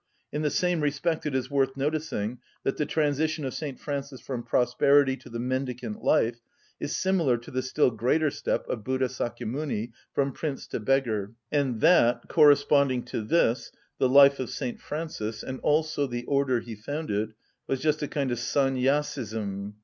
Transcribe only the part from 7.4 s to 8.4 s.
the still greater